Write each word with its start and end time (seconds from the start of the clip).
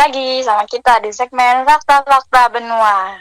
Lagi 0.00 0.40
sama 0.40 0.64
kita 0.64 0.96
di 1.04 1.12
segmen 1.12 1.60
Fakta-Fakta 1.68 2.48
Benua. 2.48 3.20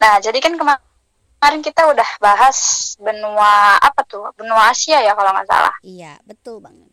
Nah, 0.00 0.14
jadi 0.24 0.40
kan 0.40 0.56
kemarin 0.56 1.60
kita 1.60 1.84
udah 1.84 2.16
bahas 2.16 2.96
benua 2.96 3.76
apa 3.76 4.08
tuh? 4.08 4.24
Benua 4.40 4.72
Asia 4.72 5.04
ya 5.04 5.12
kalau 5.12 5.36
nggak 5.36 5.44
salah. 5.44 5.76
Iya, 5.84 6.16
betul 6.24 6.64
banget. 6.64 6.88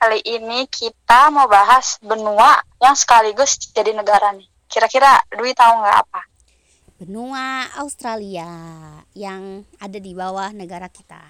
Kali 0.00 0.24
ini 0.24 0.64
kita 0.64 1.28
mau 1.28 1.44
bahas 1.44 2.00
benua 2.00 2.56
yang 2.80 2.96
sekaligus 2.96 3.60
jadi 3.76 3.92
negara 3.92 4.32
nih. 4.32 4.48
Kira-kira 4.64 5.20
Dwi 5.28 5.52
tahu 5.52 5.76
nggak 5.76 6.08
apa? 6.08 6.24
Benua 7.04 7.68
Australia 7.84 8.48
yang 9.12 9.68
ada 9.76 9.98
di 10.00 10.16
bawah 10.16 10.56
negara 10.56 10.88
kita. 10.88 11.20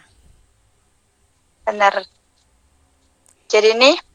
Bener. 1.67 2.07
Jadi 3.51 3.75
ini 3.75 4.14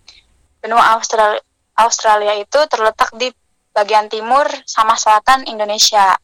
benua 0.60 0.96
Australia, 1.00 1.42
Australia 1.80 2.36
itu 2.36 2.60
terletak 2.68 3.16
di 3.16 3.32
bagian 3.72 4.12
timur 4.12 4.46
sama 4.68 5.00
selatan 5.00 5.48
Indonesia. 5.48 6.20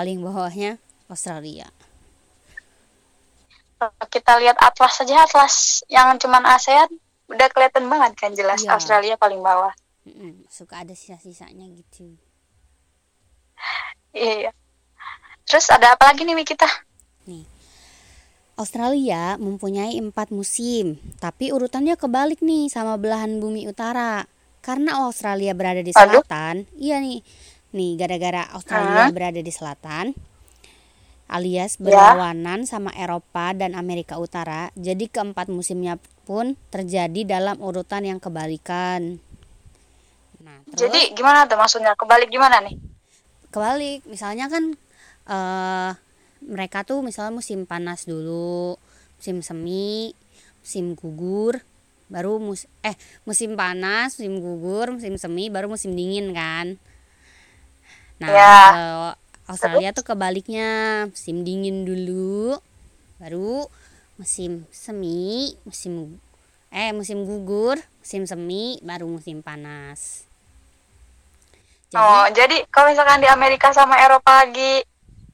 Paling 0.00 0.24
bawahnya 0.24 0.80
Australia. 1.12 1.68
Kita 4.08 4.40
lihat 4.40 4.56
atlas 4.56 4.96
saja 4.96 5.28
atlas 5.28 5.84
yang 5.92 6.16
cuman 6.16 6.40
ASEAN 6.48 6.88
udah 7.28 7.52
kelihatan 7.52 7.84
banget 7.84 8.16
kan 8.16 8.32
jelas 8.32 8.64
Iya. 8.64 8.80
Australia 8.80 9.20
paling 9.20 9.44
bawah. 9.44 9.76
Suka 10.48 10.88
ada 10.88 10.96
sisa-sisanya 10.96 11.68
gitu. 11.76 12.16
Iya. 14.16 14.56
Terus 15.44 15.68
ada 15.68 15.92
apa 15.92 16.08
lagi 16.08 16.24
nih 16.24 16.48
kita? 16.48 16.64
Australia 18.56 19.36
mempunyai 19.36 20.00
empat 20.00 20.32
musim, 20.32 20.96
tapi 21.20 21.52
urutannya 21.52 22.00
kebalik 22.00 22.40
nih 22.40 22.72
sama 22.72 22.96
belahan 22.96 23.36
bumi 23.36 23.68
utara. 23.68 24.24
Karena 24.64 25.04
Australia 25.04 25.52
berada 25.52 25.84
di 25.84 25.92
Aduh. 25.92 26.24
selatan, 26.24 26.68
iya 26.76 27.00
nih, 27.00 27.20
nih 27.76 27.96
gara-gara 28.00 28.46
Australia 28.56 29.08
Hah? 29.08 29.14
berada 29.14 29.40
di 29.40 29.52
selatan, 29.52 30.14
alias 31.30 31.78
Ya. 31.78 31.84
berlawanan 31.84 32.66
sama 32.66 32.90
Eropa 32.94 33.54
dan 33.54 33.78
Amerika 33.78 34.18
Utara, 34.18 34.74
jadi 34.74 35.06
keempat 35.06 35.46
musimnya 35.48 35.98
pun 36.26 36.54
terjadi 36.70 37.26
dalam 37.26 37.58
urutan 37.62 38.02
yang 38.06 38.18
kebalikan. 38.18 39.18
Nah, 40.40 40.58
terus 40.72 40.88
Jadi 40.88 41.00
gimana 41.14 41.44
tuh 41.46 41.58
maksudnya? 41.60 41.92
Kebalik 41.94 42.30
gimana 42.32 42.58
nih? 42.64 42.76
kebalik 43.50 44.06
misalnya 44.06 44.46
kan 44.46 44.78
eh 45.26 45.90
mereka 46.40 46.86
tuh 46.86 47.02
misalnya 47.02 47.34
musim 47.34 47.66
panas 47.66 48.06
dulu 48.06 48.78
musim 49.18 49.42
semi 49.42 50.14
musim 50.62 50.94
gugur 50.94 51.60
baru 52.06 52.38
mus 52.38 52.70
eh 52.82 52.94
musim 53.26 53.58
panas 53.58 54.16
musim 54.16 54.38
gugur 54.38 54.94
musim 54.96 55.14
semi 55.18 55.50
baru 55.50 55.66
musim 55.66 55.98
dingin 55.98 56.30
kan 56.30 56.78
nah 58.20 58.28
Ya. 58.28 58.56
kalau 58.70 59.04
Australia 59.50 59.90
tuh 59.96 60.04
kebaliknya 60.06 60.68
musim 61.10 61.42
dingin 61.42 61.82
dulu 61.82 62.60
baru 63.18 63.66
musim 64.20 64.68
semi 64.70 65.56
musim 65.64 66.20
eh 66.70 66.92
musim 66.92 67.24
gugur 67.24 67.80
musim 67.98 68.28
semi 68.28 68.78
baru 68.84 69.08
musim 69.08 69.40
panas 69.42 70.28
jadi 71.90 71.98
oh, 71.98 72.26
jadi 72.30 72.56
kalau 72.70 72.94
misalkan 72.94 73.18
di 73.18 73.26
Amerika 73.26 73.74
sama 73.74 73.98
Eropa 73.98 74.46
lagi 74.46 74.86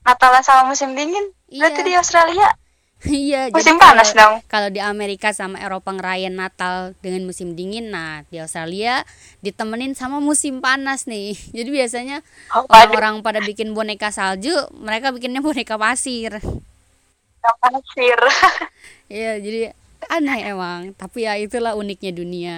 Natalan 0.07 0.41
sama 0.47 0.71
musim 0.71 0.95
dingin, 0.95 1.35
berarti 1.51 1.83
Iya. 1.83 1.89
di 1.91 1.93
Australia 1.99 2.47
Iya, 3.07 3.53
musim 3.53 3.77
jadi 3.77 3.83
panas 3.83 4.09
kalau- 4.11 4.19
dong. 4.19 4.34
Kalau 4.49 4.69
di 4.73 4.81
Amerika 4.81 5.31
sama 5.31 5.61
Eropa 5.61 5.93
ngerayain 5.93 6.33
Natal 6.33 6.97
dengan 7.05 7.29
musim 7.29 7.53
dingin, 7.53 7.93
nah 7.93 8.25
di 8.27 8.41
Australia 8.41 9.05
ditemenin 9.41 9.93
sama 9.93 10.19
musim 10.19 10.59
panas 10.59 11.05
nih. 11.05 11.37
Jadi 11.56 11.69
biasanya 11.69 12.25
Oh, 12.51 12.65
orang-orang 12.67 13.21
pada 13.21 13.39
bikin 13.41 13.77
boneka 13.77 14.09
salju, 14.11 14.55
mereka 14.75 15.12
bikinnya 15.12 15.45
boneka 15.47 15.77
pasir. 15.77 16.41
pasir. 17.62 18.19
Iya, 19.06 19.39
jadi 19.39 19.71
aneh 20.11 20.51
emang. 20.51 20.91
Tapi 20.99 21.31
ya 21.31 21.39
itulah 21.39 21.79
uniknya 21.79 22.11
dunia. 22.11 22.56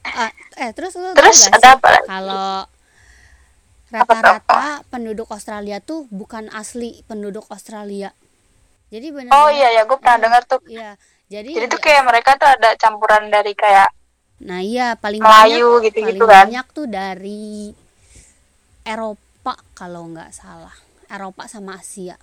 Ah, 0.00 0.32
eh 0.56 0.72
terus 0.72 0.96
lu 0.96 1.12
Terus 1.12 1.44
ada 1.52 1.76
apa 1.76 1.92
kalau 2.08 2.64
rata-rata 3.88 4.80
penduduk 4.88 5.28
Australia 5.28 5.76
tuh 5.80 6.08
bukan 6.08 6.48
asli 6.56 7.04
penduduk 7.04 7.44
Australia. 7.52 8.16
Jadi 8.88 9.06
benar 9.12 9.32
Oh 9.36 9.48
iya 9.52 9.68
ya, 9.76 9.82
gue 9.84 9.98
pernah 10.00 10.16
dengar 10.16 10.42
tuh. 10.48 10.60
Iya, 10.64 10.96
jadi 11.28 11.50
Jadi 11.52 11.66
tuh 11.68 11.80
di- 11.80 11.84
kayak 11.84 12.02
mereka 12.08 12.30
tuh 12.40 12.48
ada 12.48 12.70
campuran 12.80 13.28
dari 13.28 13.52
kayak 13.52 13.88
Nah 14.38 14.62
iya 14.62 14.94
paling 14.94 15.18
Melayu 15.20 15.66
banyak 15.66 15.82
gitu-gitu 15.90 16.22
paling 16.22 16.24
kan. 16.30 16.46
banyak 16.46 16.66
tuh 16.70 16.86
dari 16.86 17.74
Eropa 18.86 19.54
kalau 19.76 20.08
nggak 20.14 20.30
salah 20.32 20.72
Eropa 21.10 21.44
sama 21.48 21.76
Asia. 21.80 22.16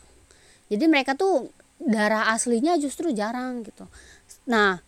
Jadi 0.71 0.85
mereka 0.89 1.13
tuh 1.13 1.49
darah 1.77 2.31
aslinya 2.33 2.77
justru 2.81 3.11
jarang 3.13 3.61
gitu. 3.65 3.85
Nah, 4.49 4.79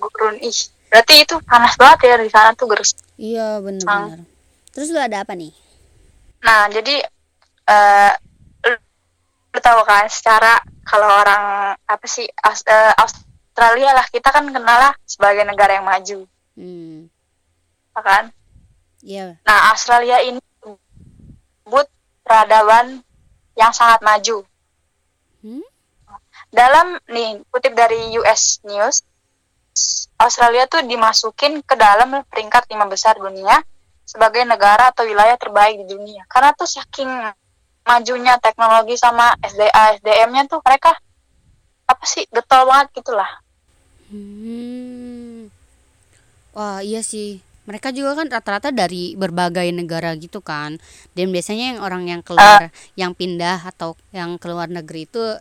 Gurun. 0.00 0.40
Ih. 0.40 0.60
berarti 0.90 1.22
itu 1.22 1.38
panas 1.46 1.78
banget 1.78 2.10
ya 2.10 2.16
di 2.18 2.26
sana 2.26 2.50
tuh 2.58 2.66
gerus. 2.66 2.98
Iya 3.14 3.62
bener-bener. 3.62 4.26
Terus 4.74 4.90
lu 4.90 4.98
ada 4.98 5.22
apa 5.22 5.38
nih? 5.38 5.54
Nah 6.42 6.66
jadi 6.66 6.98
eh 7.70 8.12
lu 9.50 9.58
tahu 9.62 9.82
kan 9.86 10.10
secara 10.10 10.58
kalau 10.82 11.06
orang 11.06 11.74
apa 11.86 12.06
sih 12.06 12.26
Aus- 12.42 12.66
eh, 12.66 12.94
Australia 12.98 13.94
lah 13.94 14.06
kita 14.10 14.30
kan 14.34 14.46
kenal 14.50 14.78
lah 14.90 14.94
sebagai 15.06 15.46
negara 15.46 15.78
yang 15.78 15.86
maju. 15.86 16.26
Hmm. 16.58 17.06
Ya 17.94 18.00
kan? 18.02 18.24
Iya. 19.06 19.26
Nah 19.46 19.58
Australia 19.70 20.22
ini 20.26 20.42
disebut 20.42 21.86
peradaban 22.26 23.02
yang 23.54 23.70
sangat 23.70 24.02
maju. 24.02 24.42
Hmm? 25.42 25.66
Dalam 26.50 26.98
nih 27.06 27.42
kutip 27.54 27.78
dari 27.78 28.14
US 28.18 28.58
News 28.66 29.06
Australia 30.20 30.68
tuh 30.68 30.84
dimasukin 30.84 31.64
ke 31.64 31.74
dalam 31.74 32.20
peringkat 32.28 32.68
lima 32.68 32.84
besar 32.86 33.16
dunia 33.16 33.64
sebagai 34.04 34.44
negara 34.44 34.92
atau 34.92 35.08
wilayah 35.08 35.40
terbaik 35.40 35.80
di 35.80 35.86
dunia 35.96 36.26
karena 36.28 36.52
tuh 36.52 36.68
saking 36.68 37.08
majunya 37.88 38.36
teknologi 38.36 39.00
sama 39.00 39.32
SDA 39.40 39.98
SDM-nya 39.98 40.50
tuh 40.50 40.60
mereka 40.60 40.92
apa 41.88 42.04
sih 42.04 42.28
getol 42.28 42.68
banget 42.68 43.02
gitulah 43.02 43.40
Hmm. 44.10 45.46
Wah, 46.50 46.82
iya 46.82 47.00
sih. 47.00 47.38
Mereka 47.70 47.94
juga 47.94 48.18
kan 48.18 48.26
rata-rata 48.26 48.74
dari 48.74 49.14
berbagai 49.14 49.70
negara 49.70 50.18
gitu 50.18 50.42
kan. 50.42 50.82
Dan 51.14 51.30
biasanya 51.30 51.78
yang 51.78 51.80
orang 51.86 52.10
yang 52.10 52.22
keluar, 52.26 52.74
yang 52.98 53.14
pindah 53.14 53.62
atau 53.62 53.94
yang 54.10 54.34
keluar 54.42 54.66
negeri 54.66 55.06
itu 55.06 55.38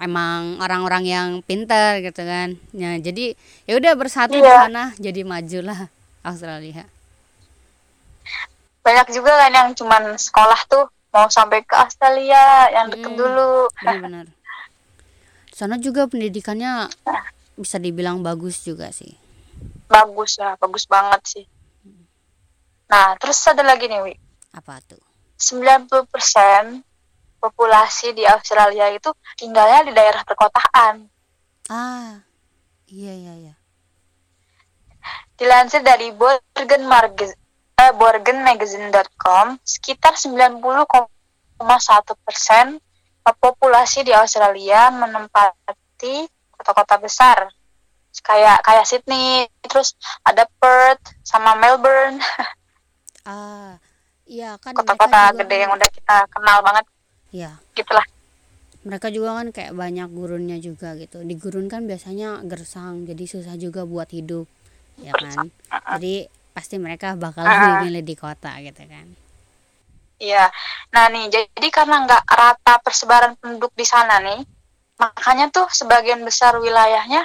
emang 0.00 0.58
orang-orang 0.58 1.04
yang 1.04 1.28
pintar 1.40 2.00
gitu 2.00 2.24
kan. 2.24 2.56
Ya, 2.72 2.96
jadi 2.96 3.36
ya 3.64 3.76
udah 3.76 3.92
bersatu 3.94 4.32
di 4.32 4.40
Iya. 4.40 4.66
sana 4.66 4.84
jadi 4.96 5.20
majulah 5.22 5.86
Australia. 6.26 6.88
banyak 8.80 9.12
juga 9.12 9.36
kan 9.36 9.52
yang 9.52 9.68
cuman 9.70 10.16
sekolah 10.16 10.60
tuh 10.64 10.88
mau 11.10 11.28
sampai 11.28 11.60
ke 11.60 11.74
Australia 11.74 12.40
yang 12.70 12.88
deket 12.88 13.12
Hmm. 13.12 13.20
dulu 13.20 13.68
Benar-benar. 13.76 14.26
Sana 15.50 15.76
juga 15.76 16.08
pendidikannya 16.08 16.88
bisa 17.54 17.76
dibilang 17.76 18.20
bagus 18.20 18.60
juga 18.60 18.88
sih. 18.90 19.14
bagus 19.84 20.38
ya 20.38 20.54
bagus 20.56 20.86
banget 20.86 21.20
sih 21.24 21.44
nah 22.86 23.12
terus 23.16 23.36
ada 23.44 23.60
lagi 23.60 23.84
nih 23.84 24.00
Wi 24.00 24.14
Apa 24.50 24.78
tuh? 24.80 25.02
90% 25.36 26.80
populasi 27.40 28.12
di 28.12 28.28
Australia 28.28 28.92
itu 28.92 29.08
tinggalnya 29.40 29.88
di 29.88 29.92
daerah 29.96 30.22
perkotaan. 30.22 31.08
Ah. 31.72 32.20
Iya, 32.86 33.14
iya, 33.16 33.34
iya. 33.48 33.54
Dilansir 35.40 35.80
dari 35.80 36.12
Borgen, 36.12 36.84
Marge- 36.84 37.38
eh, 37.80 37.92
borgenmagazine.com, 37.96 39.56
sekitar 39.64 40.20
90,1 40.20 42.12
persen 42.20 42.76
populasi 43.24 44.04
di 44.04 44.12
Australia 44.12 44.92
menempati 44.92 46.28
kota-kota 46.52 47.00
besar. 47.00 47.48
Kayak 48.20 48.60
kayak 48.66 48.84
Sydney, 48.84 49.48
terus 49.64 49.94
ada 50.26 50.44
Perth 50.60 51.14
sama 51.24 51.56
Melbourne, 51.56 52.20
Ah. 53.28 53.76
Iya 54.30 54.56
kan 54.62 54.72
kota-kota 54.72 55.34
gede 55.42 55.66
yang 55.66 55.74
udah 55.74 55.90
kita 55.90 56.16
kenal 56.30 56.62
banget 56.62 56.86
Iya. 57.30 57.56
gitulah. 57.72 58.02
mereka 58.80 59.12
juga 59.12 59.36
kan 59.36 59.52
kayak 59.52 59.76
banyak 59.76 60.08
gurunnya 60.08 60.56
juga 60.56 60.96
gitu 60.96 61.20
di 61.20 61.36
gurun 61.36 61.68
kan 61.68 61.84
biasanya 61.84 62.40
gersang 62.42 63.04
jadi 63.04 63.24
susah 63.24 63.54
juga 63.54 63.84
buat 63.84 64.08
hidup 64.08 64.48
ya 64.96 65.12
kan 65.12 65.52
jadi 65.68 66.26
pasti 66.50 66.80
mereka 66.80 67.12
bakal 67.12 67.44
Ah. 67.44 67.84
milih 67.84 68.00
di 68.00 68.16
kota 68.16 68.56
gitu 68.60 68.80
kan 68.84 69.08
Iya. 70.16 70.52
Nah 70.92 71.08
nih, 71.08 71.32
jadi 71.32 71.68
karena 71.72 72.04
nggak 72.04 72.28
rata 72.28 72.76
persebaran 72.84 73.40
penduduk 73.40 73.72
di 73.72 73.88
sana 73.88 74.20
nih, 74.20 74.44
makanya 74.96 75.48
tuh 75.48 75.64
sebagian 75.72 76.20
besar 76.20 76.60
wilayahnya, 76.60 77.24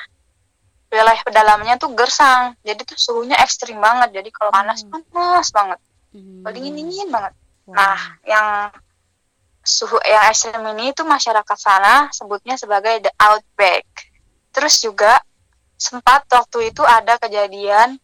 wilayah 0.88 1.20
pedalamannya 1.28 1.76
tuh 1.76 1.92
gersang. 1.92 2.56
Jadi 2.64 2.88
tuh 2.88 2.96
suhunya 2.96 3.36
ekstrim 3.44 3.84
banget. 3.84 4.16
Jadi 4.16 4.32
kalau 4.32 4.48
panas 4.48 4.88
Hmm. 4.88 4.96
panas 5.12 5.52
banget, 5.52 5.80
Hmm. 6.16 6.40
kalau 6.40 6.54
dingin 6.56 6.72
dingin 6.74 7.12
banget. 7.12 7.36
Nah, 7.68 8.00
yang 8.24 8.48
suhu 9.66 9.98
yang 10.06 10.24
ekstrim 10.32 10.62
ini 10.78 10.94
tuh 10.94 11.06
masyarakat 11.10 11.58
sana 11.58 11.96
sebutnya 12.14 12.56
sebagai 12.56 13.02
the 13.06 13.12
outback. 13.20 13.86
Terus 14.56 14.80
juga 14.80 15.20
sempat 15.76 16.24
waktu 16.32 16.72
itu 16.72 16.82
ada 16.86 17.20
kejadian 17.20 18.00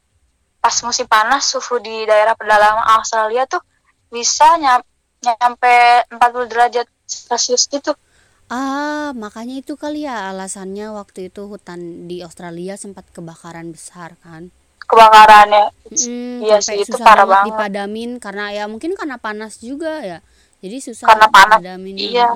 pas 0.62 0.76
musim 0.86 1.08
panas 1.10 1.44
suhu 1.54 1.80
di 1.82 2.06
daerah 2.10 2.36
pedalaman 2.38 2.86
Australia 2.98 3.44
tuh 3.50 3.62
bisa 4.12 4.58
nyam- 4.60 4.86
nyampe 5.24 5.76
40 6.12 6.46
derajat 6.52 6.88
Celcius 7.08 7.66
gitu. 7.72 7.94
ah 8.52 9.16
makanya 9.16 9.56
itu 9.64 9.74
kali 9.80 10.04
ya 10.04 10.28
alasannya 10.32 10.92
waktu 11.00 11.32
itu 11.32 11.42
hutan 11.48 11.80
di 12.12 12.20
Australia 12.28 12.76
sempat 12.76 13.08
kebakaran 13.16 13.72
besar 13.72 14.20
kan 14.20 14.52
Kebakarannya. 14.92 15.72
Mm, 15.88 16.44
Iya 16.44 16.60
sih, 16.60 16.84
itu 16.84 17.00
parah 17.00 17.24
banget. 17.24 17.48
dipadamin 17.56 18.20
karena 18.20 18.52
ya 18.52 18.68
mungkin 18.68 18.92
karena 19.00 19.16
panas 19.16 19.64
juga 19.64 20.04
ya 20.04 20.20
jadi 20.62 20.78
susah 20.80 21.10
Karena 21.10 21.28
panas, 21.28 21.60
iya. 21.98 22.30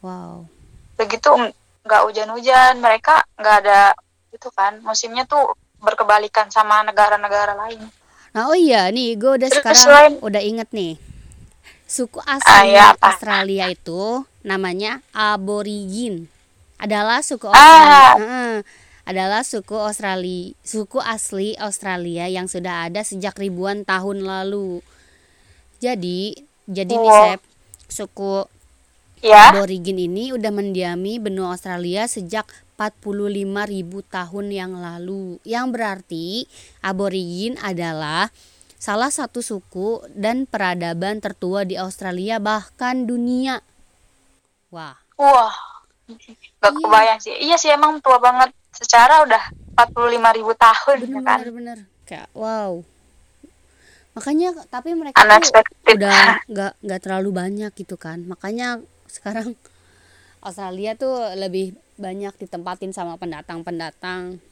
Wow 0.00 0.48
Begitu 0.96 1.30
nggak 1.84 2.02
hujan-hujan, 2.04 2.82
mereka 2.82 3.22
nggak 3.36 3.56
ada 3.64 3.80
itu 4.28 4.48
kan. 4.50 4.82
Musimnya 4.82 5.24
tuh 5.24 5.54
berkebalikan 5.78 6.50
sama 6.50 6.82
negara-negara 6.82 7.54
lain. 7.54 7.80
Nah, 8.34 8.44
oh 8.44 8.58
iya 8.58 8.90
nih, 8.90 9.14
gue 9.14 9.40
udah 9.40 9.48
Terus 9.48 9.62
sekarang 9.62 9.78
selain- 9.80 10.18
udah 10.20 10.42
inget 10.42 10.68
nih. 10.68 10.98
Suku 11.88 12.20
Ah, 12.20 12.36
asli 12.36 12.76
iya, 12.76 12.92
apa? 12.92 13.08
Australia 13.08 13.64
itu 13.70 14.20
namanya 14.42 15.00
Aborigin. 15.10 16.28
Adalah 16.76 17.22
suku 17.22 17.48
Ah. 17.48 17.56
Australia. 17.56 18.08
Heeh. 18.18 18.54
adalah 19.08 19.40
suku 19.40 19.72
Australia, 19.72 20.52
suku 20.60 21.00
asli 21.00 21.56
Australia 21.56 22.28
yang 22.28 22.44
sudah 22.44 22.84
ada 22.84 23.00
sejak 23.00 23.40
ribuan 23.40 23.80
tahun 23.80 24.20
lalu. 24.20 24.84
Jadi, 25.80 26.36
jadi 26.68 26.92
nih 26.92 27.08
Wow. 27.08 27.24
Sep, 27.34 27.40
suku 27.88 28.34
Ya, 29.18 29.50
Aborigin 29.50 29.98
ini 29.98 30.30
udah 30.30 30.54
mendiami 30.54 31.18
benua 31.18 31.58
Australia 31.58 32.06
sejak 32.06 32.46
45.000 32.78 34.06
tahun 34.06 34.46
yang 34.46 34.78
lalu. 34.78 35.42
Yang 35.42 35.66
berarti 35.74 36.26
Aborigin 36.78 37.58
adalah 37.58 38.30
salah 38.78 39.10
satu 39.10 39.42
suku 39.42 40.06
dan 40.14 40.46
peradaban 40.46 41.18
tertua 41.18 41.66
di 41.66 41.74
Australia 41.74 42.38
bahkan 42.38 43.10
dunia. 43.10 43.58
Wah, 44.70 44.94
wah, 45.18 45.50
nggak 46.06 46.70
Iya. 46.70 46.78
kebayang 46.86 47.18
sih. 47.18 47.34
Iya 47.42 47.56
sih 47.58 47.74
emang 47.74 47.98
tua 47.98 48.22
banget. 48.22 48.54
Secara 48.70 49.26
udah 49.26 49.42
45 49.74 50.30
ribu 50.38 50.54
tahun 50.54 50.96
ya 51.02 51.06
kan. 51.26 51.38
bener-bener 51.42 51.50
bener. 51.50 51.78
Kayak 52.06 52.30
wow. 52.38 52.86
Makanya 54.18 54.50
tapi 54.66 54.98
mereka 54.98 55.22
tuh 55.22 55.62
udah 55.94 56.42
nggak 56.50 56.72
nggak 56.82 57.00
terlalu 57.06 57.30
banyak 57.30 57.70
gitu 57.78 57.94
kan. 57.94 58.26
Makanya 58.26 58.82
sekarang 59.06 59.54
Australia 60.46 60.98
tuh 60.98 61.38
lebih 61.38 61.78
banyak 61.94 62.34
ditempatin 62.34 62.90
sama 62.90 63.14
pendatang-pendatang. 63.14 64.42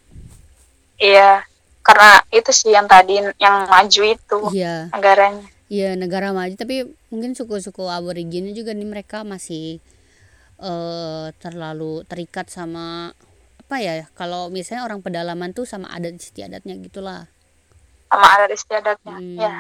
Iya, 1.02 1.42
karena 1.82 2.22
itu 2.30 2.50
sih 2.54 2.70
yang 2.70 2.86
tadi 2.86 3.18
yang 3.42 3.66
maju 3.66 4.02
itu 4.06 4.38
Iya. 4.54 4.90
negaranya. 4.94 5.46
Iya 5.66 5.98
negara 5.98 6.30
maju 6.30 6.54
tapi 6.54 6.86
mungkin 7.10 7.34
suku-suku 7.34 7.90
aborigin 7.90 8.54
juga 8.54 8.70
nih 8.70 8.86
mereka 8.86 9.26
masih 9.26 9.82
eh 10.62 11.26
terlalu 11.42 12.06
terikat 12.06 12.46
sama 12.48 13.10
apa 13.66 13.76
ya 13.82 14.06
kalau 14.14 14.46
misalnya 14.46 14.86
orang 14.86 15.02
pedalaman 15.02 15.50
tuh 15.50 15.66
sama 15.66 15.90
adat 15.90 16.14
istiadatnya 16.22 16.78
gitulah. 16.78 17.26
Sama 18.06 18.26
adat 18.36 18.50
istiadatnya. 18.52 19.16
Hmm, 19.16 19.36
Ya. 19.36 19.54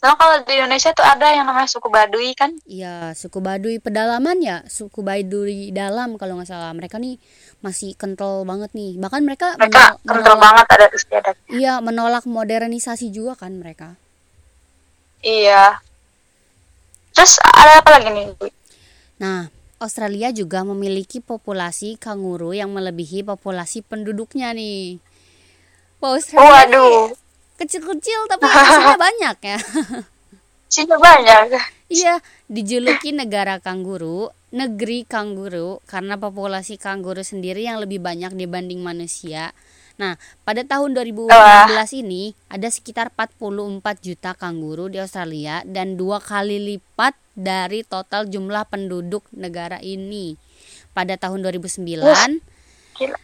Nah 0.00 0.16
kalau 0.16 0.40
di 0.40 0.56
Indonesia 0.56 0.96
tuh 0.96 1.04
ada 1.04 1.28
yang 1.28 1.44
namanya 1.44 1.68
suku 1.68 1.92
Baduy 1.92 2.32
kan? 2.32 2.56
Iya 2.64 3.12
suku 3.12 3.36
Baduy 3.38 3.76
pedalaman 3.76 4.40
ya 4.40 4.64
suku 4.64 5.04
Baduy 5.04 5.68
dalam 5.70 6.16
kalau 6.16 6.40
nggak 6.40 6.48
salah 6.48 6.72
mereka 6.72 6.96
nih 6.96 7.20
masih 7.60 7.92
kental 7.92 8.48
banget 8.48 8.72
nih 8.72 8.96
bahkan 8.96 9.20
mereka 9.20 9.60
Mereka 9.60 9.68
menol- 9.68 10.00
kental 10.00 10.16
menolak 10.24 10.40
banget 10.40 10.66
adat 10.72 10.90
istiadatnya. 10.96 11.50
iya 11.52 11.74
menolak 11.84 12.24
modernisasi 12.24 13.12
juga 13.12 13.36
kan 13.36 13.52
mereka. 13.52 14.00
Iya. 15.20 15.84
Terus 17.12 17.36
ada 17.44 17.84
apa 17.84 18.00
lagi 18.00 18.08
nih? 18.08 18.26
Nah, 19.20 19.52
Australia 19.76 20.32
juga 20.32 20.64
memiliki 20.64 21.20
populasi 21.20 22.00
kanguru 22.00 22.56
yang 22.56 22.72
melebihi 22.72 23.20
populasi 23.20 23.84
penduduknya 23.84 24.56
nih. 24.56 24.96
Wah, 26.00 26.16
Australia 26.16 26.64
Waduh, 26.64 27.12
kecil-kecil 27.60 28.20
tapi 28.32 28.48
isinya 28.48 28.96
banyak 29.06 29.36
ya. 29.44 29.58
sini 30.70 30.96
banyak. 30.96 31.60
Iya, 31.90 32.22
dijuluki 32.46 33.10
negara 33.10 33.58
kanguru, 33.58 34.30
negeri 34.54 35.02
kanguru 35.02 35.82
karena 35.90 36.14
populasi 36.14 36.78
kanguru 36.78 37.20
sendiri 37.26 37.66
yang 37.66 37.82
lebih 37.82 37.98
banyak 37.98 38.32
dibanding 38.38 38.78
manusia. 38.80 39.52
Nah, 40.00 40.16
pada 40.48 40.64
tahun 40.64 40.96
2016 40.96 42.00
ini 42.00 42.32
ada 42.48 42.70
sekitar 42.72 43.12
44 43.12 44.00
juta 44.00 44.32
kanguru 44.32 44.88
di 44.88 44.96
Australia 44.96 45.60
dan 45.68 46.00
dua 46.00 46.24
kali 46.24 46.56
lipat 46.56 47.12
dari 47.36 47.84
total 47.84 48.24
jumlah 48.24 48.64
penduduk 48.70 49.28
negara 49.36 49.76
ini. 49.84 50.40
Pada 50.96 51.20
tahun 51.20 51.44
2009 51.44 51.84
Gila. 52.98 53.18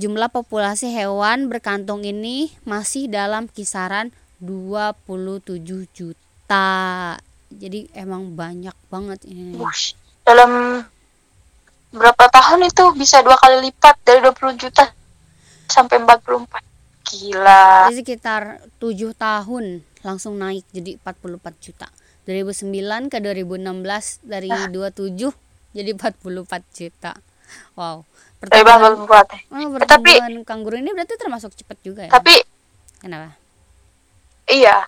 Jumlah 0.00 0.32
populasi 0.32 0.88
hewan 0.96 1.52
berkantung 1.52 2.08
ini 2.08 2.48
masih 2.64 3.12
dalam 3.12 3.52
kisaran 3.52 4.16
27 4.40 5.60
juta. 5.92 7.20
Jadi 7.52 7.92
emang 7.92 8.32
banyak 8.32 8.72
banget 8.88 9.20
ini. 9.28 9.60
Dalam 10.24 10.80
berapa 11.92 12.24
tahun 12.32 12.64
itu 12.64 12.96
bisa 12.96 13.20
dua 13.20 13.36
kali 13.36 13.68
lipat 13.68 14.00
dari 14.00 14.24
20 14.24 14.56
juta 14.56 14.88
sampai 15.68 16.00
44. 16.00 16.64
Gila. 17.10 17.90
Jadi 17.92 17.96
sekitar 18.00 18.64
7 18.80 19.12
tahun 19.12 19.84
langsung 20.00 20.40
naik 20.40 20.64
jadi 20.72 20.96
44 20.96 21.60
juta. 21.60 21.92
2009 22.24 23.12
ke 23.12 23.18
2016 23.18 24.24
dari 24.24 24.48
27 24.48 25.76
jadi 25.76 25.90
44 25.92 26.64
juta. 26.72 27.12
Wow. 27.74 28.04
Dari 28.40 28.64
Pertumbuhan, 28.64 29.04
44. 29.04 29.36
ya. 29.36 29.40
oh, 29.52 29.76
Eh, 29.76 29.88
tapi 29.88 30.12
kanguru 30.42 30.80
ini 30.80 30.90
berarti 30.96 31.14
termasuk 31.20 31.52
cepat 31.52 31.76
juga 31.84 32.08
ya? 32.08 32.10
tapi 32.10 32.40
Kenapa? 33.00 33.36
iya. 34.48 34.84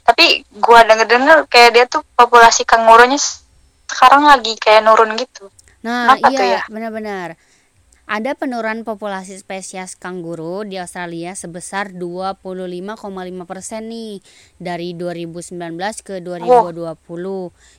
Tapi 0.00 0.42
gua 0.58 0.82
denger-denger 0.86 1.46
kayak 1.46 1.70
dia 1.74 1.84
tuh 1.86 2.02
populasi 2.16 2.64
kangurunya 2.64 3.18
sekarang 3.86 4.24
lagi 4.24 4.54
kayak 4.56 4.86
nurun 4.86 5.14
gitu. 5.18 5.50
Nah, 5.82 6.14
Kenapa 6.16 6.28
iya, 6.30 6.44
ya? 6.58 6.62
benar-benar. 6.70 7.28
Ada 8.10 8.34
penurunan 8.34 8.82
populasi 8.82 9.38
spesies 9.38 9.94
kanguru 9.94 10.66
di 10.66 10.82
Australia 10.82 11.30
sebesar 11.38 11.94
25,5% 11.94 12.42
nih 13.86 14.18
dari 14.58 14.98
2019 14.98 15.54
ke 16.02 16.18
2020 16.18 16.90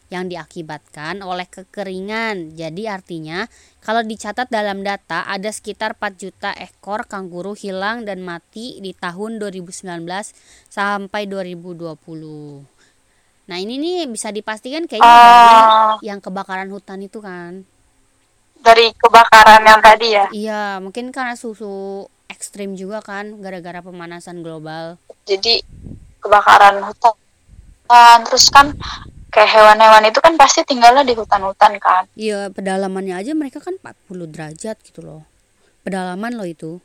yang 0.07 0.31
diakibatkan 0.31 1.19
oleh 1.19 1.43
kekeringan. 1.51 2.55
Jadi 2.55 2.88
artinya 2.88 3.43
kalau 3.83 4.07
dicatat 4.07 4.47
dalam 4.47 4.88
data 4.88 5.27
ada 5.27 5.51
sekitar 5.51 6.00
4 6.00 6.15
juta 6.15 6.55
ekor 6.55 7.11
kanguru 7.11 7.51
hilang 7.51 8.07
dan 8.07 8.23
mati 8.23 8.79
di 8.79 8.95
tahun 8.95 9.35
2019 9.35 10.31
sampai 10.71 11.27
2020. 11.27 12.63
Nah, 13.51 13.59
ini 13.59 13.75
nih 13.83 14.07
bisa 14.07 14.31
dipastikan 14.31 14.88
kayaknya 14.88 15.11
Ah. 15.11 16.00
yang 16.00 16.23
kebakaran 16.23 16.71
hutan 16.71 17.03
itu 17.03 17.19
kan. 17.19 17.67
Dari 18.62 18.94
kebakaran 18.94 19.65
yang 19.65 19.82
tadi 19.82 20.08
ya. 20.13 20.25
Iya, 20.30 20.63
mungkin 20.77 21.10
karena 21.10 21.34
susu 21.34 22.06
ekstrim 22.30 22.77
juga 22.77 23.01
kan 23.01 23.41
gara-gara 23.41 23.82
pemanasan 23.82 24.46
global. 24.46 25.01
Jadi 25.25 25.65
kebakaran 26.22 26.80
hutan. 26.86 27.13
Terus 28.30 28.48
kan 28.53 28.72
kayak 29.32 29.50
hewan-hewan 29.51 30.08
itu 30.08 30.20
kan 30.22 30.38
pasti 30.38 30.62
tinggalnya 30.63 31.01
di 31.01 31.18
hutan-hutan 31.18 31.75
kan. 31.82 32.03
Iya, 32.13 32.53
pedalamannya 32.53 33.18
aja 33.18 33.32
mereka 33.34 33.60
kan 33.60 33.75
40 33.82 34.30
derajat 34.32 34.77
gitu 34.86 35.01
loh. 35.01 35.22
Pedalaman 35.82 36.38
loh 36.38 36.46
itu. 36.46 36.77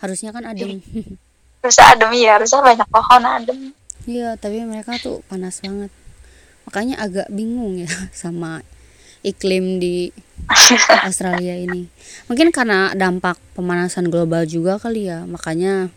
Harusnya 0.00 0.32
kan 0.32 0.48
adem. 0.48 0.80
Terus 1.62 1.78
adem 1.80 2.10
ya, 2.16 2.40
harusnya 2.40 2.60
banyak 2.60 2.88
pohon 2.88 3.22
adem. 3.24 3.58
Iya, 4.04 4.36
tapi 4.36 4.60
mereka 4.64 5.00
tuh 5.00 5.24
panas 5.28 5.64
banget. 5.64 5.92
Makanya 6.68 7.00
agak 7.00 7.28
bingung 7.32 7.76
ya 7.80 7.90
sama 8.12 8.60
iklim 9.24 9.80
di 9.80 10.12
Australia 11.08 11.54
ini. 11.56 11.88
Mungkin 12.26 12.50
karena 12.50 12.92
dampak 12.92 13.36
pemanasan 13.54 14.08
global 14.08 14.44
juga 14.44 14.76
kali 14.76 15.08
ya, 15.08 15.24
makanya 15.24 15.88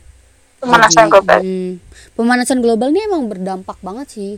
Pemanasan 0.58 1.06
jadi- 1.06 1.12
global. 1.12 1.40
Hmm, 1.44 1.72
pemanasan 2.16 2.60
global 2.60 2.90
ini 2.90 3.06
emang 3.06 3.30
berdampak 3.30 3.78
banget 3.80 4.08
sih. 4.10 4.32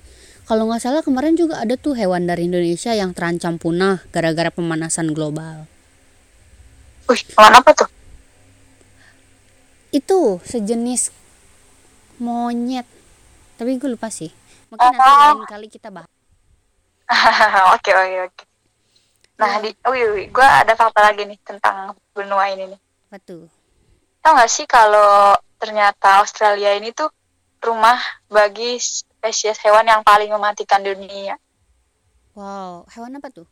Kalau 0.44 0.66
nggak 0.66 0.82
salah 0.82 1.06
kemarin 1.06 1.38
juga 1.38 1.62
ada 1.62 1.78
tuh 1.78 1.94
hewan 1.94 2.26
dari 2.26 2.50
Indonesia 2.50 2.90
yang 2.92 3.14
terancam 3.14 3.56
punah 3.56 4.02
gara-gara 4.10 4.50
pemanasan 4.50 5.14
global. 5.14 5.70
Wih, 7.06 7.22
hewan 7.38 7.54
apa 7.54 7.72
tuh? 7.72 7.90
Itu 9.90 10.42
sejenis 10.44 11.14
monyet. 12.18 12.86
Tapi 13.56 13.78
gue 13.78 13.90
lupa 13.90 14.10
sih. 14.10 14.34
Mungkin 14.70 14.86
nanti 14.86 15.02
Oh. 15.02 15.38
lain 15.38 15.46
kali 15.46 15.68
kita 15.68 15.90
bahas. 15.90 16.10
oke, 17.78 17.90
oke, 17.90 18.18
oke. 18.28 18.44
Nah, 19.40 19.64
di, 19.64 19.72
oh 19.88 19.96
iya, 19.96 20.08
iya. 20.20 20.28
gue 20.28 20.48
ada 20.68 20.74
fakta 20.76 21.00
lagi 21.00 21.24
nih 21.24 21.40
tentang 21.48 21.96
benua 22.12 22.52
ini 22.52 22.76
nih. 22.76 22.80
Tuh? 23.24 23.48
Tahu 24.20 24.34
nggak 24.36 24.52
sih 24.52 24.68
kalau 24.68 25.32
ternyata 25.56 26.20
Australia 26.20 26.76
ini 26.76 26.92
tuh 26.92 27.08
rumah 27.64 27.96
bagi 28.28 28.76
spesies 28.80 29.60
hewan 29.64 29.88
yang 29.88 30.04
paling 30.04 30.28
mematikan 30.28 30.84
dunia. 30.84 31.40
Wow, 32.36 32.84
hewan 32.92 33.16
apa 33.16 33.32
tuh? 33.32 33.48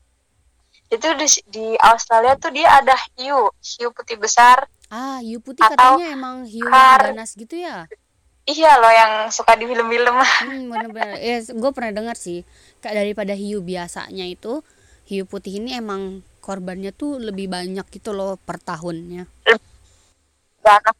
Itu 0.91 1.07
di, 1.15 1.27
di 1.47 1.67
Australia 1.79 2.35
tuh 2.35 2.51
dia 2.51 2.67
ada 2.67 2.95
hiu, 3.15 3.51
hiu 3.59 3.89
putih 3.95 4.19
besar. 4.19 4.67
Ah, 4.91 5.19
hiu 5.23 5.39
putih 5.39 5.63
Atau 5.63 5.75
katanya 5.75 6.07
emang 6.15 6.47
hiu 6.47 6.67
kar- 6.67 7.11
yang 7.11 7.15
ganas 7.15 7.31
gitu 7.35 7.55
ya? 7.59 7.87
Iya 8.47 8.79
loh 8.79 8.91
yang 8.91 9.13
suka 9.27 9.59
di 9.59 9.67
film-film. 9.67 10.15
Hmm, 10.23 10.71
bener-bener. 10.71 11.19
Ya, 11.19 11.43
gue 11.43 11.71
pernah 11.75 11.91
dengar 11.91 12.15
sih. 12.15 12.47
Kayak 12.79 13.03
daripada 13.03 13.35
hiu 13.35 13.59
biasanya 13.59 14.23
itu, 14.23 14.63
hiu 15.07 15.23
putih 15.23 15.63
ini 15.63 15.79
emang 15.79 16.21
korbannya 16.43 16.91
tuh 16.91 17.19
lebih 17.19 17.47
banyak 17.47 17.87
gitu 17.87 18.11
loh 18.11 18.35
per 18.35 18.59
tahunnya. 18.59 19.23
Banget. 20.63 20.95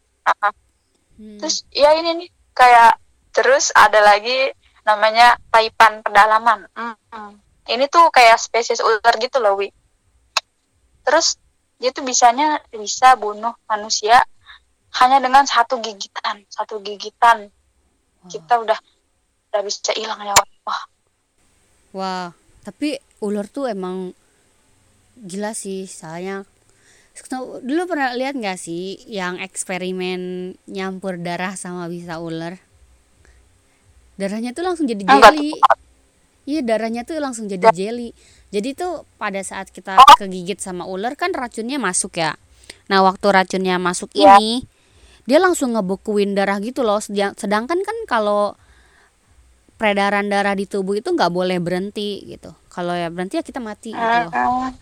Hmm. 1.18 1.40
Terus 1.40 1.68
ya 1.76 1.92
ini 2.00 2.24
nih 2.24 2.30
kayak 2.56 3.00
terus 3.36 3.76
ada 3.76 4.00
lagi 4.00 4.52
namanya 4.88 5.36
taipan 5.52 6.00
pedalaman. 6.02 6.68
Mm-mm. 6.72 7.30
Ini 7.68 7.86
tuh 7.92 8.08
kayak 8.10 8.40
spesies 8.40 8.80
ular 8.80 9.16
gitu 9.20 9.44
loh, 9.44 9.60
Wi. 9.60 9.68
Terus 11.04 11.36
dia 11.78 11.92
tuh 11.92 12.08
bisanya 12.08 12.64
bisa 12.72 13.20
bunuh 13.20 13.54
manusia 13.68 14.24
hanya 15.04 15.20
dengan 15.20 15.44
satu 15.44 15.84
gigitan, 15.84 16.48
satu 16.48 16.80
gigitan. 16.80 17.52
Kita 18.32 18.64
udah 18.64 18.80
udah 19.52 19.62
bisa 19.64 19.92
hilang 19.96 20.24
nyawa. 20.24 20.44
Wah, 20.64 20.82
Wah, 21.96 22.28
tapi 22.64 23.00
ular 23.20 23.50
tuh 23.50 23.70
emang 23.70 24.14
gila 25.18 25.58
sih, 25.58 25.90
soalnya 25.90 26.46
dulu 27.66 27.90
pernah 27.90 28.14
lihat 28.14 28.38
nggak 28.38 28.62
sih 28.62 29.02
yang 29.10 29.42
eksperimen 29.42 30.54
nyampur 30.70 31.18
darah 31.18 31.58
sama 31.58 31.90
bisa 31.90 32.22
ular? 32.22 32.62
Darahnya 34.18 34.54
tuh 34.54 34.66
langsung 34.66 34.86
jadi 34.86 35.02
jelly. 35.02 35.54
Iya, 36.48 36.62
darahnya 36.64 37.04
tuh 37.04 37.18
langsung 37.18 37.50
jadi 37.50 37.70
jelly. 37.74 38.14
Jadi 38.54 38.78
tuh 38.78 39.04
pada 39.18 39.42
saat 39.44 39.74
kita 39.74 39.98
kegigit 40.16 40.62
sama 40.62 40.86
ular 40.88 41.18
kan 41.20 41.34
racunnya 41.34 41.76
masuk 41.78 42.16
ya. 42.18 42.38
Nah, 42.88 43.04
waktu 43.04 43.28
racunnya 43.28 43.76
masuk 43.78 44.14
Iya. 44.16 44.40
ini, 44.40 44.64
dia 45.28 45.44
langsung 45.44 45.76
ngebekuin 45.76 46.38
darah 46.38 46.58
gitu 46.64 46.86
loh. 46.88 47.04
Sedang- 47.04 47.36
Sedangkan 47.36 47.82
kan 47.84 47.98
kalau 48.08 48.56
peredaran 49.78 50.26
darah 50.28 50.54
di 50.54 50.66
tubuh 50.66 50.98
itu 50.98 51.10
nggak 51.10 51.30
boleh 51.30 51.58
berhenti 51.58 52.26
gitu. 52.26 52.52
Kalau 52.68 52.94
ya 52.94 53.10
berhenti 53.10 53.38
ya 53.38 53.44
kita 53.46 53.62
mati 53.62 53.94
gitu 53.94 54.02
loh. 54.02 54.32
Mm-mm. 54.34 54.74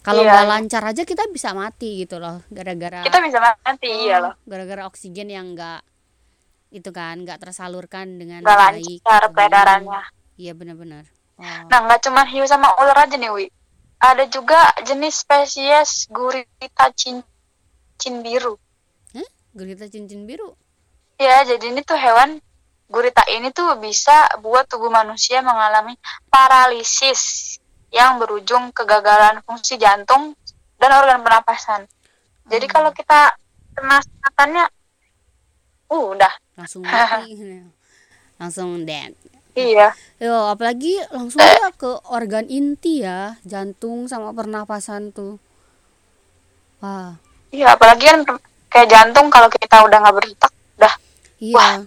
Kalau 0.00 0.24
Iya, 0.24 0.32
nggak 0.32 0.44
iya. 0.44 0.52
lancar 0.56 0.82
aja 0.86 1.02
kita 1.04 1.28
bisa 1.28 1.52
mati 1.52 2.00
gitu 2.00 2.16
loh, 2.16 2.40
gara-gara 2.48 3.04
kita 3.04 3.20
bisa 3.20 3.36
mati 3.36 3.88
iya 4.08 4.16
loh. 4.16 4.32
gara-gara 4.48 4.88
oksigen 4.88 5.28
yang 5.28 5.52
nggak 5.52 5.84
itu 6.72 6.88
kan 6.88 7.20
nggak 7.20 7.36
tersalurkan 7.36 8.16
dengan 8.16 8.40
Nggak 8.40 8.56
baik. 8.56 8.80
lancar 8.80 9.22
gitu. 9.28 9.34
peredarannya. 9.36 10.02
Iya 10.40 10.52
benar-benar. 10.56 11.04
Oh. 11.36 11.44
Nah, 11.68 11.78
nggak 11.84 12.00
cuma 12.00 12.24
hiu 12.24 12.48
sama 12.48 12.72
ular 12.80 12.96
aja 12.96 13.16
nih, 13.16 13.28
Wi. 13.28 13.46
Ada 14.00 14.24
juga 14.32 14.56
jenis 14.80 15.20
spesies 15.20 16.08
gurita 16.08 16.88
cincin 16.96 18.14
biru. 18.24 18.56
Hah? 19.12 19.28
Gurita 19.52 19.84
cincin 19.84 20.24
biru. 20.24 20.56
Ya, 21.20 21.44
jadi 21.44 21.60
ini 21.68 21.84
tuh 21.84 22.00
hewan 22.00 22.40
gurita 22.90 23.22
ini 23.30 23.54
tuh 23.54 23.78
bisa 23.78 24.26
buat 24.42 24.66
tubuh 24.66 24.90
manusia 24.90 25.38
mengalami 25.40 25.94
paralisis 26.26 27.56
yang 27.94 28.18
berujung 28.18 28.74
kegagalan 28.74 29.38
fungsi 29.46 29.78
jantung 29.78 30.34
dan 30.76 30.90
organ 30.90 31.22
pernapasan. 31.22 31.86
Jadi 32.50 32.66
Hmm. 32.66 32.74
kalau 32.74 32.90
kita 32.90 33.34
kena 33.72 34.02
seratannya, 34.02 34.66
uh, 35.88 36.04
udah. 36.10 36.32
langsung 36.58 36.82
mati. 36.86 37.62
langsung 38.36 38.82
dead. 38.82 39.14
Iya. 39.52 39.92
Yo, 40.18 40.46
apalagi 40.48 40.98
langsung 41.10 41.42
dia 41.42 41.70
ke 41.74 41.90
organ 42.08 42.46
inti 42.46 43.02
ya, 43.02 43.38
jantung 43.42 44.06
sama 44.06 44.30
pernapasan 44.30 45.10
tuh. 45.10 45.38
Wah, 46.80 47.18
Iya, 47.50 47.74
apalagi 47.74 48.06
kan 48.06 48.22
kayak 48.70 48.88
jantung 48.88 49.26
kalau 49.26 49.50
kita 49.50 49.82
udah 49.82 49.98
nggak 50.00 50.16
berdetak, 50.16 50.52
udah 50.78 50.94
iya. 51.42 51.82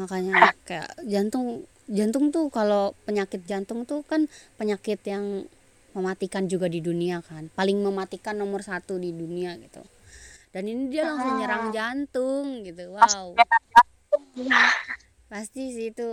Makanya 0.00 0.56
kayak 0.64 0.96
jantung 1.04 1.68
jantung 1.84 2.32
tuh 2.32 2.48
kalau 2.48 2.96
penyakit 3.04 3.44
jantung 3.44 3.84
tuh 3.84 4.00
kan 4.08 4.24
penyakit 4.56 5.04
yang 5.04 5.44
mematikan 5.92 6.48
juga 6.48 6.72
di 6.72 6.80
dunia 6.80 7.20
kan. 7.20 7.52
Paling 7.52 7.84
mematikan 7.84 8.40
nomor 8.40 8.64
satu 8.64 8.96
di 8.96 9.12
dunia 9.12 9.60
gitu. 9.60 9.84
dan 10.50 10.66
ini 10.66 10.90
dia 10.90 11.06
langsung 11.06 11.38
nyerang 11.38 11.70
jantung 11.70 12.66
gitu. 12.66 12.90
Wow. 12.90 13.38
pasti 15.30 15.70
sih 15.70 15.94
itu 15.94 16.08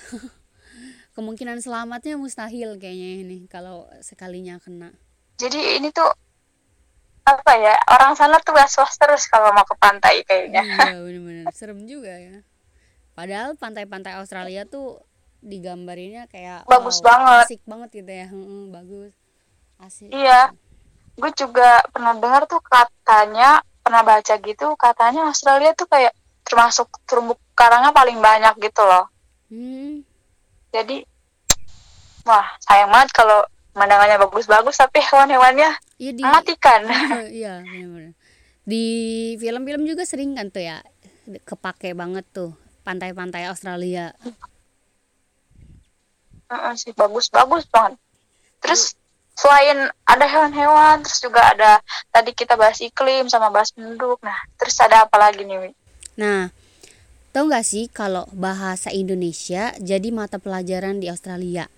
kemungkinan 1.16 1.60
selamatnya 1.60 2.16
mustahil 2.16 2.80
kayaknya 2.80 3.28
ini 3.28 3.38
kalau 3.44 3.84
sekalinya 4.00 4.56
kena. 4.56 4.96
Jadi 5.36 5.76
ini 5.76 5.92
tuh 5.92 6.08
apa 7.28 7.52
ya 7.60 7.76
orang 7.92 8.16
sana 8.16 8.40
tuh 8.40 8.56
was-was 8.56 8.96
terus 8.96 9.28
kalau 9.28 9.52
mau 9.52 9.68
ke 9.68 9.76
pantai 9.76 10.24
kayaknya. 10.24 10.64
Iya 10.64 11.04
bener-bener. 11.04 11.44
Serem 11.52 11.84
juga 11.84 12.16
ya 12.16 12.40
padahal 13.18 13.58
pantai-pantai 13.58 14.14
Australia 14.14 14.62
tuh 14.62 15.02
digambarinnya 15.42 16.30
kayak 16.30 16.62
bagus 16.70 17.02
wow, 17.02 17.06
banget. 17.10 17.46
asik 17.50 17.62
banget 17.66 17.90
gitu 17.98 18.12
ya. 18.14 18.26
Hmm, 18.30 18.70
bagus. 18.70 19.10
Asik. 19.82 20.14
Iya. 20.14 20.54
Gue 21.18 21.34
juga 21.34 21.82
pernah 21.90 22.14
dengar 22.14 22.46
tuh 22.46 22.62
katanya 22.62 23.58
pernah 23.82 24.06
baca 24.06 24.34
gitu 24.38 24.66
katanya 24.78 25.26
Australia 25.26 25.74
tuh 25.74 25.90
kayak 25.90 26.14
termasuk 26.46 26.86
terumbu 27.10 27.34
karangnya 27.58 27.90
paling 27.90 28.22
banyak 28.22 28.54
gitu 28.62 28.82
loh. 28.86 29.10
Hmm. 29.48 30.04
jadi 30.68 31.00
wah 32.28 32.44
sayang 32.60 32.92
banget 32.92 33.16
kalau 33.16 33.40
pemandangannya 33.72 34.20
bagus-bagus 34.20 34.76
tapi 34.76 35.00
hewan-hewannya 35.00 35.72
Iya 35.96 36.12
di 36.12 36.20
mematikan. 36.20 36.84
Iya 37.40 37.64
benar-benar 37.64 38.12
di 38.68 38.84
film-film 39.40 39.88
juga 39.88 40.04
sering 40.04 40.36
kan 40.36 40.52
tuh 40.52 40.68
ya 40.68 40.84
kepake 41.48 41.96
banget 41.96 42.28
tuh 42.28 42.52
pantai-pantai 42.88 43.44
Australia. 43.44 44.16
Heeh 46.48 46.74
sih 46.80 46.96
bagus-bagus 46.96 47.68
banget. 47.68 48.00
Terus 48.64 48.96
selain 49.36 49.92
ada 50.08 50.24
hewan-hewan 50.24 51.04
terus 51.04 51.20
juga 51.20 51.52
ada 51.52 51.84
tadi 52.08 52.32
kita 52.32 52.56
bahas 52.56 52.80
iklim 52.80 53.28
sama 53.28 53.52
bahas 53.52 53.76
penduduk. 53.76 54.16
Nah 54.24 54.40
terus 54.56 54.80
ada 54.80 55.04
apa 55.04 55.20
lagi 55.20 55.44
nih 55.44 55.68
Wi? 55.68 55.72
nah 56.18 56.50
tau 57.30 57.46
nggak 57.46 57.62
sih 57.62 57.86
kalau 57.86 58.26
bahasa 58.34 58.90
Indonesia 58.90 59.70
jadi 59.78 60.10
mata 60.10 60.40
pelajaran 60.42 60.98
di 60.98 61.12
Australia? 61.12 61.68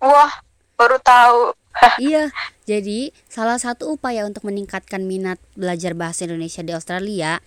Wah 0.00 0.32
baru 0.80 0.96
tahu. 1.04 1.40
Iya 2.02 2.32
jadi 2.66 3.12
salah 3.30 3.60
satu 3.60 3.94
upaya 3.94 4.26
untuk 4.26 4.48
meningkatkan 4.48 5.06
minat 5.06 5.38
belajar 5.54 5.94
bahasa 5.94 6.26
Indonesia 6.26 6.64
di 6.64 6.72
Australia 6.74 7.38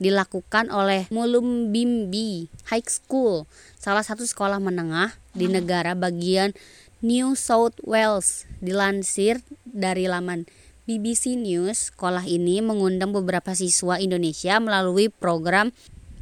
dilakukan 0.00 0.72
oleh 0.72 1.04
Mulumbimbi 1.12 2.48
High 2.72 2.88
School, 2.88 3.44
salah 3.76 4.02
satu 4.02 4.24
sekolah 4.24 4.56
menengah 4.56 5.14
di 5.36 5.46
negara 5.46 5.92
bagian 5.92 6.56
New 7.04 7.36
South 7.36 7.76
Wales. 7.84 8.48
Dilansir 8.64 9.44
dari 9.68 10.08
laman 10.08 10.48
BBC 10.88 11.36
News, 11.36 11.92
sekolah 11.92 12.24
ini 12.24 12.64
mengundang 12.64 13.12
beberapa 13.12 13.52
siswa 13.52 14.00
Indonesia 14.00 14.56
melalui 14.58 15.12
program 15.12 15.70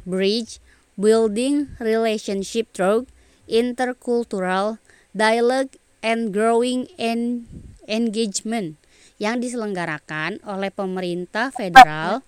Bridge 0.03 0.59
Building 0.99 1.71
Relationship 1.79 2.69
Through 2.75 3.07
Intercultural 3.47 4.83
Dialogue 5.15 5.79
and 6.03 6.35
Growing 6.35 6.91
en 6.99 7.47
Engagement 7.89 8.77
yang 9.19 9.41
diselenggarakan 9.41 10.39
oleh 10.45 10.69
pemerintah 10.69 11.49
federal 11.49 12.21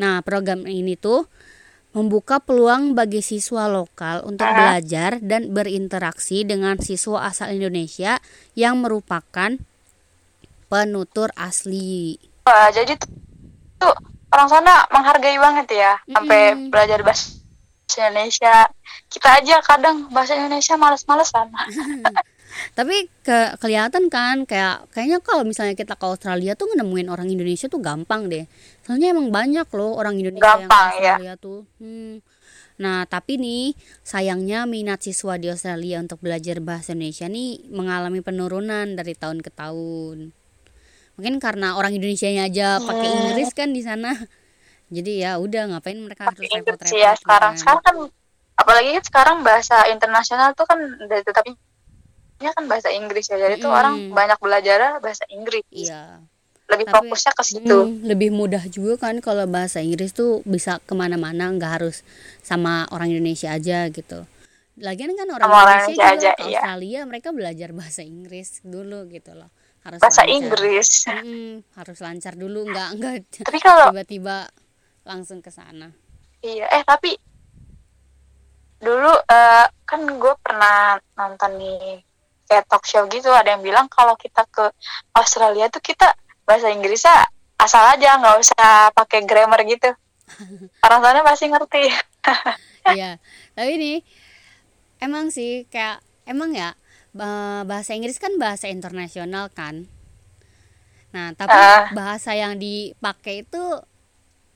Nah, 0.00 0.24
program 0.24 0.64
ini 0.68 0.96
tuh 0.96 1.28
membuka 1.92 2.40
peluang 2.40 2.96
bagi 2.96 3.20
siswa 3.20 3.68
lokal 3.68 4.24
untuk 4.24 4.48
belajar 4.48 5.20
dan 5.20 5.52
berinteraksi 5.52 6.40
dengan 6.48 6.80
siswa 6.80 7.28
asal 7.28 7.52
Indonesia 7.52 8.16
yang 8.56 8.80
merupakan 8.80 9.60
penutur 10.72 11.28
asli. 11.36 12.16
Wah, 12.48 12.72
jadi 12.72 12.96
tuh, 13.76 13.92
orang 14.32 14.48
sana 14.48 14.88
menghargai 14.88 15.36
banget 15.36 15.68
ya 15.76 15.92
sampai 16.08 16.56
Mm-mm. 16.56 16.72
belajar 16.72 17.04
bahasa 17.04 17.36
Indonesia 18.08 18.72
kita 19.12 19.28
aja 19.44 19.60
kadang 19.60 20.08
bahasa 20.08 20.32
Indonesia 20.32 20.80
males-malesan 20.80 21.52
Tapi 22.72 23.08
ke 23.24 23.56
kelihatan 23.60 24.08
kan 24.12 24.44
kayak 24.44 24.88
kayaknya 24.92 25.18
kalau 25.20 25.42
misalnya 25.44 25.76
kita 25.76 25.96
ke 25.96 26.04
Australia 26.04 26.52
tuh 26.56 26.72
nemuin 26.72 27.08
orang 27.08 27.28
Indonesia 27.28 27.66
tuh 27.68 27.80
gampang 27.80 28.28
deh. 28.28 28.44
Soalnya 28.84 29.12
emang 29.12 29.32
banyak 29.32 29.68
loh 29.72 29.96
orang 29.96 30.18
Indonesia 30.20 30.44
yang 30.44 30.68
Gampang, 30.68 30.88
ke 30.88 30.96
ya. 31.00 31.14
Australia 31.16 31.34
tuh. 31.40 31.60
Hmm. 31.80 32.20
Nah, 32.82 33.06
tapi 33.06 33.38
nih 33.38 33.76
sayangnya 34.02 34.64
minat 34.66 35.04
siswa 35.04 35.38
di 35.38 35.52
Australia 35.52 36.02
untuk 36.02 36.18
belajar 36.18 36.58
bahasa 36.58 36.96
Indonesia 36.96 37.28
nih 37.30 37.68
mengalami 37.70 38.24
penurunan 38.24 38.96
dari 38.96 39.14
tahun 39.14 39.44
ke 39.44 39.50
tahun. 39.54 40.32
Mungkin 41.14 41.34
karena 41.38 41.76
orang 41.76 41.92
Indonesianya 41.92 42.48
aja 42.48 42.80
pakai 42.80 43.06
Hmm. 43.06 43.18
Inggris 43.28 43.52
kan 43.52 43.70
di 43.70 43.84
sana. 43.84 44.16
Jadi 44.92 45.24
ya 45.24 45.40
udah 45.40 45.72
ngapain 45.72 45.96
mereka 45.96 46.28
harus 46.28 46.36
repot-repot 46.36 46.92
ya 46.92 47.16
sekarang 47.16 47.56
kan. 47.56 47.60
sekarang 47.60 47.80
kan 47.80 47.96
apalagi 48.60 48.90
sekarang 49.00 49.36
bahasa 49.40 49.88
internasional 49.88 50.52
tuh 50.52 50.68
kan 50.68 50.76
udah 50.76 51.18
tetapi 52.42 52.52
kan 52.52 52.64
bahasa 52.66 52.88
Inggris 52.90 53.24
ya 53.24 53.36
jadi 53.36 53.54
tuh 53.56 53.66
Mm-mm. 53.66 53.78
orang 53.78 53.94
banyak 54.10 54.38
belajar 54.38 54.78
bahasa 54.98 55.22
Inggris 55.28 55.62
Iya. 55.68 56.18
lebih 56.66 56.84
Tapi- 56.84 57.06
fokusnya 57.06 57.32
ke 57.32 57.42
situ 57.42 57.78
Hmm, 57.78 58.02
lebih 58.02 58.30
mudah 58.30 58.64
juga 58.66 58.98
kan 58.98 59.18
kalau 59.18 59.44
bahasa 59.44 59.78
Inggris 59.78 60.10
tuh 60.10 60.42
bisa 60.42 60.80
ke 60.80 60.92
mana-mana 60.92 61.46
nggak 61.48 61.72
harus 61.78 62.00
sama 62.40 62.88
orang 62.88 63.10
Indonesia 63.10 63.50
aja 63.50 63.86
gitu. 63.86 64.24
Lagian 64.74 65.12
kan 65.12 65.28
orang 65.28 65.46
orang 65.46 65.78
Indonesia 65.84 65.84
Indonesia 65.84 66.08
juga 66.08 66.08
aja, 66.08 66.30
iya. 66.42 66.58
Australia 66.58 67.00
mereka 67.04 67.28
belajar 67.30 67.68
bahasa 67.70 68.00
Inggris 68.00 68.48
dulu 68.62 69.04
gitu 69.06 69.32
loh. 69.32 69.52
Harus 69.82 70.00
bahasa 70.00 70.22
lancar. 70.22 70.32
Inggris 70.32 70.88
Mm-mm, 71.04 71.50
harus 71.74 71.98
lancar 72.00 72.34
dulu 72.34 72.64
nggak 72.64 72.88
nggak 72.96 73.14
tapi 73.46 73.58
kalau 73.58 73.90
tiba-tiba 73.90 74.48
langsung 75.02 75.38
ke 75.38 75.50
sana. 75.50 75.92
iya 76.40 76.66
eh 76.70 76.82
tapi 76.82 77.14
dulu 78.78 79.12
eh, 79.14 79.66
kan 79.84 80.00
gue 80.02 80.34
pernah 80.40 80.98
nonton 81.14 81.52
nih 81.54 82.02
kayak 82.52 82.68
talk 82.68 82.84
show 82.84 83.08
gitu 83.08 83.32
ada 83.32 83.56
yang 83.56 83.64
bilang 83.64 83.88
kalau 83.88 84.12
kita 84.14 84.44
ke 84.46 84.68
Australia 85.16 85.72
tuh 85.72 85.80
kita 85.80 86.12
bahasa 86.44 86.68
Inggrisnya 86.68 87.24
asal 87.56 87.80
aja 87.88 88.20
nggak 88.20 88.36
usah 88.36 88.92
pakai 88.92 89.24
grammar 89.24 89.64
gitu 89.64 89.88
orang 90.80 91.00
sana 91.00 91.24
pasti 91.24 91.48
ngerti 91.48 91.84
Iya. 92.82 93.22
Tapi 93.54 93.72
nih 93.78 93.98
emang 94.98 95.30
sih 95.30 95.70
kayak 95.70 96.02
emang 96.26 96.50
ya 96.50 96.74
ba- 97.10 97.62
bahasa 97.62 97.94
Inggris 97.94 98.18
kan 98.18 98.34
bahasa 98.34 98.66
internasional 98.66 99.46
kan. 99.48 99.86
Nah, 101.14 101.30
tapi 101.30 101.54
Ah. 101.54 101.94
bahasa 101.94 102.34
yang 102.34 102.58
dipakai 102.58 103.46
itu 103.46 103.62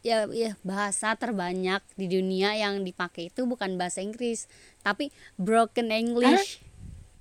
ya 0.03 0.27
ya 0.27 0.59
bahasa 0.63 1.15
terbanyak 1.15 1.83
di 1.95 2.07
dunia 2.09 2.55
yang 2.55 2.83
dipakai 2.83 3.31
itu 3.31 3.47
bukan 3.47 3.79
bahasa 3.79 4.03
Inggris, 4.03 4.51
tapi 4.81 5.15
broken 5.37 5.95
English. 5.95 6.59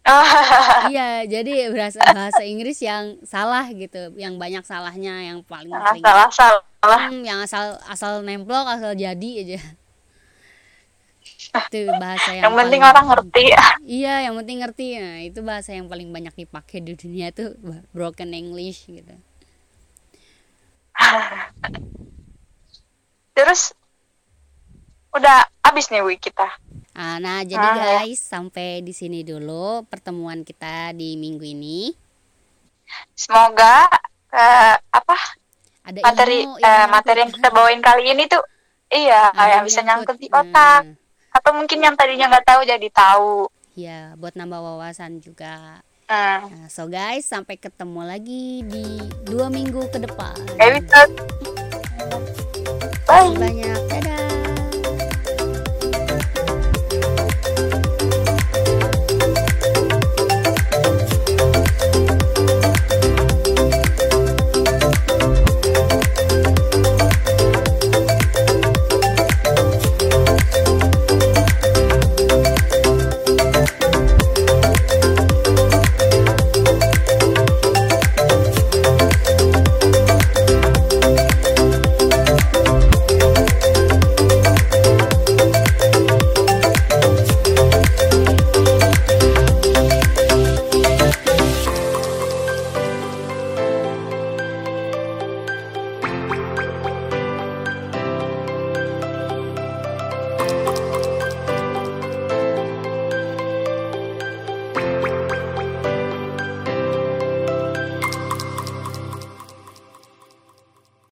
Iya, 0.93 1.25
jadi 1.25 1.73
bahasa 1.73 1.97
bahasa 2.13 2.45
Inggris 2.45 2.77
yang 2.77 3.17
salah 3.25 3.65
gitu, 3.73 4.13
yang 4.21 4.37
banyak 4.37 4.61
salahnya, 4.61 5.33
yang 5.33 5.41
paling 5.41 5.73
sering. 5.73 6.03
salah 6.05 6.29
salah. 6.29 6.61
Hmm, 7.09 7.25
yang 7.25 7.41
asal 7.41 7.81
asal 7.89 8.21
nemplok 8.21 8.69
asal 8.69 8.93
jadi 8.93 9.29
aja. 9.41 9.59
Itu 11.55 11.89
bahasa 11.97 12.37
yang, 12.37 12.51
yang 12.51 12.53
penting 12.53 12.81
paling- 12.85 12.91
orang 12.93 13.05
ngerti. 13.09 13.45
Iya 13.81 14.29
yang 14.29 14.35
penting 14.37 14.57
ngerti. 14.61 14.87
Nah 15.01 15.17
itu 15.25 15.39
bahasa 15.41 15.73
yang 15.73 15.89
paling 15.89 16.13
banyak 16.13 16.35
dipakai 16.37 16.85
di 16.85 16.93
dunia 16.93 17.33
itu 17.33 17.57
broken 17.89 18.29
English 18.37 18.85
gitu. 18.85 19.15
Terus 23.35 23.73
udah 25.15 25.47
habis 25.63 25.87
nih 25.89 26.03
Wi 26.03 26.19
kita 26.19 26.59
Ah, 26.95 27.19
nah 27.19 27.43
jadi 27.43 27.59
Ah, 27.59 27.75
ya. 27.75 27.83
guys 28.07 28.23
sampai 28.23 28.79
di 28.79 28.95
sini 28.95 29.19
dulu 29.19 29.83
pertemuan 29.91 30.47
kita 30.47 30.95
di 30.95 31.19
minggu 31.19 31.43
ini. 31.43 31.91
Semoga 33.11 33.83
eh, 34.31 34.75
apa 34.79 35.17
ada 35.83 35.99
materi 36.01 36.47
ilmu 36.47 36.55
eh, 36.63 36.87
materi 36.87 37.17
yang 37.27 37.33
kita 37.35 37.49
bawain 37.51 37.83
kali 37.83 38.15
ini 38.15 38.25
tuh 38.25 38.41
iya 38.89 39.27
Ada 39.35 39.59
yang 39.59 39.65
bisa 39.67 39.83
nyangkut 39.83 40.17
di 40.17 40.31
otak. 40.31 40.87
Nah, 40.87 40.95
atau 41.35 41.51
mungkin 41.51 41.83
yang 41.83 41.99
tadinya 41.99 42.31
nggak 42.31 42.47
tahu 42.47 42.61
jadi 42.63 42.87
tahu. 42.87 43.51
Ya 43.75 44.15
buat 44.15 44.39
nambah 44.39 44.55
wawasan 44.55 45.19
juga. 45.19 45.83
Nah, 46.07 46.69
so 46.71 46.87
guys 46.87 47.27
sampai 47.27 47.59
ketemu 47.59 48.01
lagi 48.07 48.63
di 48.63 49.03
dua 49.27 49.51
minggu 49.51 49.91
ke 49.91 49.99
depan. 49.99 50.37
Episode 50.63 51.11
bye. 53.03 53.35
banyak. 53.35 53.79
Dadah 53.91 54.24